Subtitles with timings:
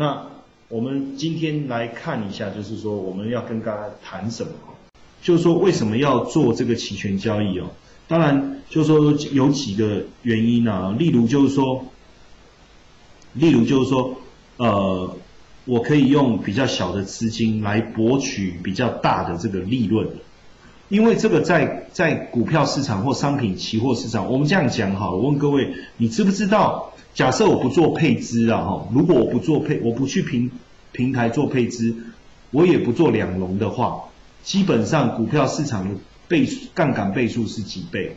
[0.00, 0.26] 那
[0.70, 4.50] 我们今天来看一下，就是说我们要跟大家谈什么？
[5.20, 7.66] 就是说为什么要做这个期权交易哦？
[8.08, 11.84] 当然，就是说有几个原因啊，例如就是说，
[13.34, 14.16] 例如就是说，
[14.56, 15.14] 呃，
[15.66, 20.08] 我可以用比较小的资金来博取比较大的这个利润，
[20.90, 26.92] 因为这个在在股票市场或商品期货市场，我们这样讲哈，我问各位，你知不知道？
[27.14, 30.50] 假设我不做配资啊哈，如果我不做配，我不去平
[30.92, 31.94] 平台做配资，
[32.50, 34.04] 我也不做两融的话，
[34.42, 35.94] 基本上股票市场的
[36.26, 38.16] 倍杠杆倍数是几倍？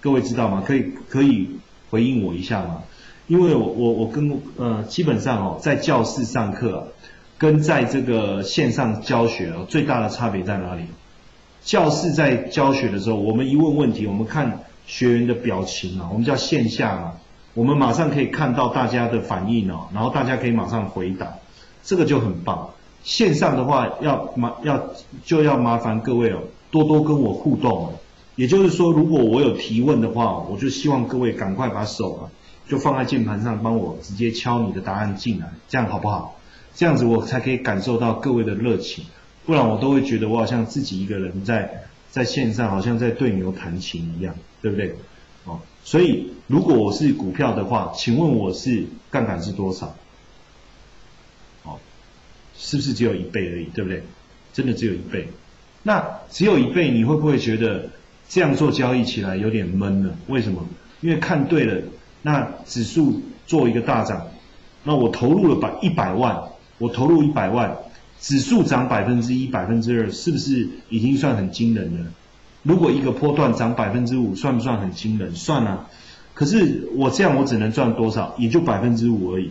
[0.00, 0.62] 各位知道吗？
[0.66, 1.50] 可以可以
[1.90, 2.82] 回应我一下吗？
[3.26, 6.88] 因为我我我跟呃基本上哦，在教室上课
[7.36, 10.84] 跟在这个线上教学哦，最大的差别在哪里？
[11.62, 17.12] 教室在教学的时候，我们一问问题，我们看学员的表情啊，我们叫线下嘛。
[17.54, 21.34] 我们马上可以看到大家的反应哦，然后大家可以马上回答，
[21.82, 22.70] 这个就很棒。
[23.02, 24.90] 线上的话要麻要
[25.24, 26.38] 就要麻烦各位哦，
[26.70, 27.92] 多多跟我互动哦。
[28.36, 32.22] 也就是说，如果我有提问的话，我就希望各位赶快把手啊
[32.68, 36.36] 就放在键盘上，帮我直接敲你的答案进来，这样好不好？
[36.74, 39.04] 这样子我才可以感受到各位的热情，
[39.50, 44.94] 不然我都会觉得我好像自己一个人在在线上，好像在对牛弹琴一样，对不对？
[45.44, 49.92] 哦，所以如果我是股票的话，请问我是杠杆是多少？
[51.64, 51.80] 哦，
[52.56, 53.64] 是不是只有一倍而已？
[53.74, 54.04] 对不对？
[54.52, 55.26] 真的只有一倍。
[55.82, 57.88] 那只有一倍，你会不会觉得
[58.28, 60.14] 这样做交易起来有点闷呢？
[60.28, 60.64] 为什么？
[61.00, 61.82] 因为看对了，
[62.22, 64.28] 那指数做一个大涨，
[64.84, 66.40] 那我投入了百一百万，
[66.78, 67.76] 我投入一百万，
[68.20, 72.06] 指数涨百分之一、百分之二，是不是已经算很惊人了？
[72.62, 75.34] 如果一个波段涨百分之五，算不算很惊人？
[75.34, 75.86] 算啊。
[76.34, 78.34] 可是我这样我只能赚多少？
[78.38, 79.50] 也就百分之五而已。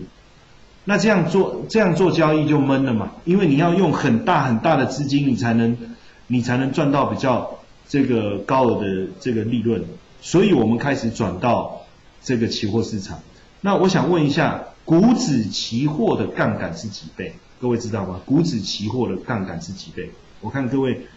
[0.85, 3.11] 那这样做这样做交易就闷了嘛？
[3.25, 5.75] 因为你要用很大很大的资金，你才能
[6.27, 9.83] 你才能赚到比较这个高额的这个利润。
[10.21, 11.81] 所以我们开始转到
[12.23, 13.19] 这个期货市场。
[13.61, 17.33] 那我想问一下，股指期货的杠杆是几倍？
[17.59, 18.21] 各位知道吗？
[18.25, 20.11] 股指期货的杠杆是几倍？
[20.41, 21.07] 我看各位。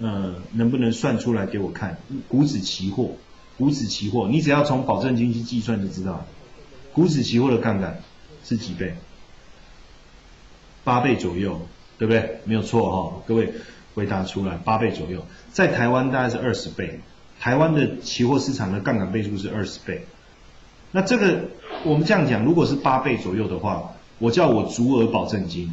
[0.00, 1.96] 呃，能不能算出来给我看？
[2.26, 3.12] 股指期货，
[3.56, 6.26] 股指期货，你只要从保证金去计算就知道，
[6.92, 8.00] 股指期货的杠杆
[8.42, 8.96] 是几倍？
[10.82, 11.60] 八倍左右，
[11.96, 12.40] 对不对？
[12.44, 13.54] 没有错哈，各位
[13.94, 16.98] 回答出来，八倍左右，在台湾大概是二十倍，
[17.38, 20.04] 台湾的期货市场的杠杆倍数是二十倍。
[20.94, 21.48] 那这个
[21.82, 25.72] 我们这样讲，如果是八倍左右的话，我叫我足额保证金，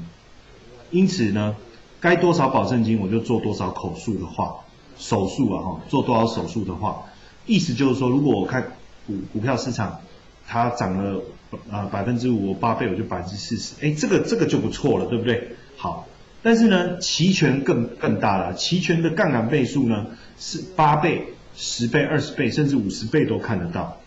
[0.90, 1.56] 因此呢。
[2.00, 4.56] 该多少保证金我就做多少口述的话，
[4.98, 7.04] 手术啊哈，做多少手术的话，
[7.46, 8.72] 意思就是说，如果我看
[9.06, 10.02] 股股票市场
[10.48, 11.22] 它涨了
[11.70, 15.50] 啊百分之五，我八倍我就百分之四十，哎，这个这个就不错了，对不对？
[15.78, 16.08] 好，
[16.42, 20.08] 但是呢，期权更更大了，期权的杠杆倍数呢
[20.40, 24.00] 是八倍、十倍、二十倍，甚至五十倍都看得到。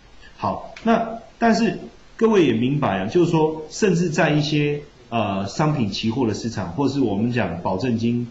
[0.44, 1.78] 好，那但是
[2.18, 8.30] 各位也明白啊，就是说，甚至在一些呃，商品期货的市场，或是我们讲保证金、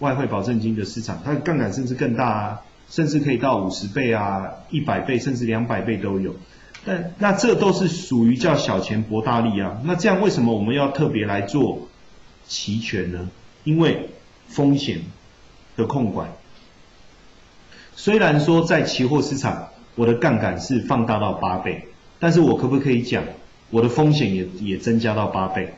[0.00, 6.36] 外汇保证金的市场，它的杠杆甚至更大啊，甚至可以到五十倍啊、一百倍，甚至两百倍都有。
[6.84, 9.80] 但那这都是属于叫小钱博大利啊。
[9.84, 11.88] 那这样为什么我们要特别来做
[12.46, 13.30] 期权呢？
[13.64, 14.10] 因为
[14.48, 15.00] 风险
[15.78, 16.28] 的控管。
[17.96, 21.88] 虽然说在期货市场，我的杠杆是放大到八倍，
[22.18, 23.24] 但是我可不可以讲，
[23.70, 25.74] 我的风险也也增加到八倍？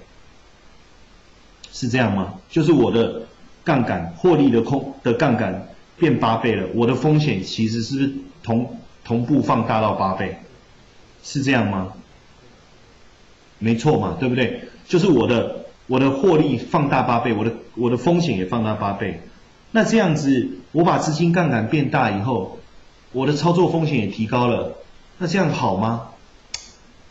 [1.73, 2.35] 是这样吗？
[2.49, 3.23] 就是我的
[3.63, 5.69] 杠杆获利的空的杠杆
[5.99, 8.11] 变八倍了，我的风险其实是
[8.43, 10.39] 同同步放大到八倍，
[11.23, 11.93] 是这样吗？
[13.59, 14.63] 没错嘛，对不对？
[14.87, 19.21] 就是我的我的获利放大八倍，我的我的风险也放大八倍。
[19.73, 22.59] 那这样子，我把资金杠杆变大以后，
[23.17, 24.77] 我的操作风险也提高了，
[25.17, 26.09] 那这样好吗？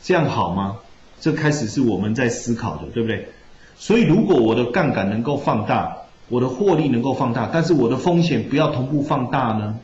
[0.03, 0.77] 这样好吗？
[1.19, 3.29] 这开始是我们在思考的，对不对？
[3.75, 5.97] 所以，如果我的杠杆能够放大，
[6.29, 9.79] 我的获利能够放大，但是我的风险不要同步放大呢？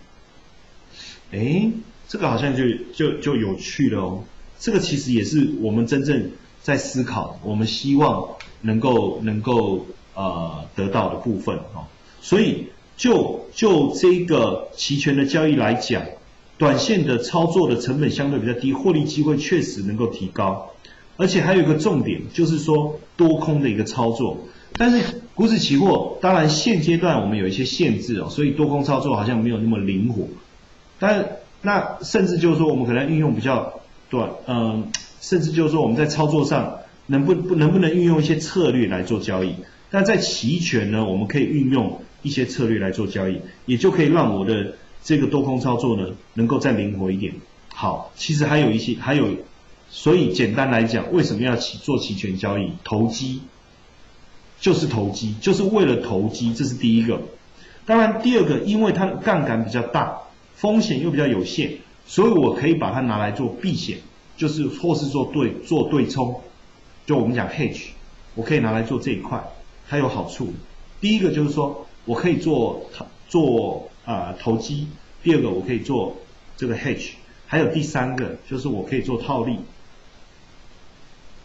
[1.32, 1.72] 哎，
[2.08, 4.24] 这个好像就就就有趣了哦。
[4.60, 6.30] 这个其实也是我们真正
[6.62, 11.90] 在思考，我们希望能够能够呃得到的部分哦。
[12.22, 12.68] 所以，
[13.02, 16.04] 就就这个期权的交易来讲，
[16.60, 20.70] 短线的操作的成本相对比较低，获利机会确实能够提高。
[21.18, 24.38] 而且还有一个重点，就是说多空的一个操作。
[24.74, 30.28] 但是股指期货，当然现阶段我们有一些限制哦，所以多空操作好像没有那么灵活。
[31.00, 33.82] 但那甚至就是说，我们可能运用比较
[34.12, 36.78] 短，嗯，甚至就是说我们在操作上
[37.08, 39.56] 能不不能不能运用一些策略来做交易？
[39.90, 47.34] 但在期权呢，我们可以运用一些策略来做交易，也就可以让我的这个多空操作呢，能够再灵活一点。
[47.74, 49.28] 好，其实还有一些，还有，
[49.90, 52.72] 所以简单来讲，为什么要期做期权交易？
[52.84, 53.42] 投机，
[54.60, 57.22] 就是投机，就是为了投机，这是第一个。
[57.86, 60.18] 当然，第二个，因为它杠杆比较大，
[60.56, 63.98] 风险又比较有限，所以我可以把它拿来做避险，
[64.38, 66.42] 就是或是做对做对冲，
[67.08, 67.86] 就我们讲 hedge，
[68.36, 69.44] 我可以拿来做这一块，
[69.90, 70.54] 它有好处。
[71.00, 72.90] 第一个就是说我可以做
[73.28, 74.88] 做啊投机，
[75.24, 76.18] 第二个我可以做
[76.58, 77.12] 这个 hedge。
[77.48, 79.60] 还有第三个，就是我可以做套利。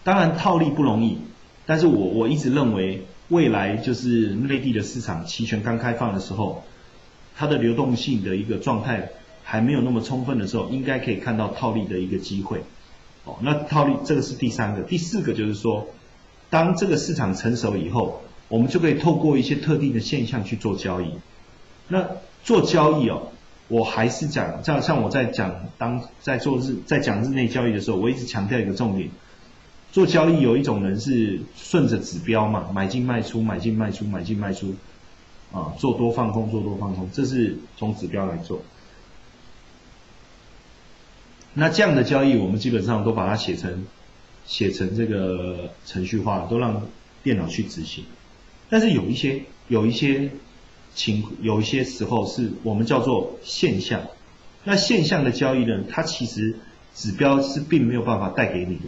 [0.05, 1.19] 当然套利不容易，
[1.67, 6.63] 但是我我一直认为，未来就是内地的市场期权刚开放的时候，
[7.37, 9.11] 它的流动性的一个状态
[9.43, 12.63] 还没有那么充分的时候，应该可以看到套利的一个机会。
[13.25, 15.89] 哦，那套利这个是第三个，第四个就是说，
[16.51, 21.11] 当这个市场成熟以后，我们就可以透过一些特定的现象去做交易。
[21.89, 22.09] 那
[22.45, 23.29] 做交易哦。
[23.69, 29.11] 我还是讲，像像我在讲当在做日在讲日内交易的时候，我一直强调一个重点：
[29.91, 34.77] 做交易有一种人是顺着指标嘛，买进卖出，买进卖出，买进卖出，
[35.51, 38.63] 啊，做多放空，做多放空，这是从指标来做。
[41.53, 43.85] 那这样的交易，我们基本上都把它写成
[44.47, 46.87] 写成这个程序化，都让
[47.25, 48.05] 电脑去执行。
[48.69, 50.31] 但是有一些有一些。
[50.95, 54.01] 情有一些时候是我们叫做现象，
[54.65, 56.57] 那现象的交易呢，它其实
[56.95, 58.85] 指标是并没有办法带给你的。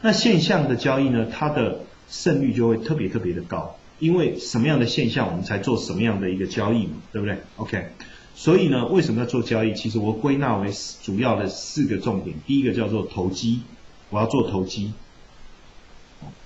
[0.00, 7.86] 那现象的交易呢，它的胜率就会特别特别的高，因为什么样的现象我们才做什么样的一个交易嘛，对不对？OK，
[8.34, 9.74] 所以呢，为什么要做交易？
[9.74, 10.72] 其实我归纳为
[11.04, 12.34] 主要的四个重点。
[12.48, 13.60] 第一个叫做投机，
[14.10, 14.92] 我要做投机，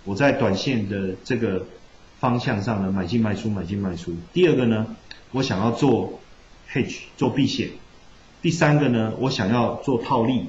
[0.04, 1.64] 我在短线的这个。
[2.20, 4.12] 方向上呢，买进卖出，买进卖出。
[4.32, 4.96] 第二个呢，
[5.32, 6.20] 我想要做
[6.72, 7.70] hedge 做避险。
[8.42, 10.46] 第三个呢，我想要做套利。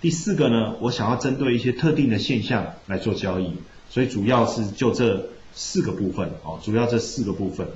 [0.00, 3.54] 第四个呢，我想要针对一些特定的现象来做交易。
[3.90, 7.68] 所以主要是就这四个部分哦，主要这四个部分。